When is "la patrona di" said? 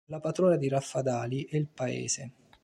0.07-0.67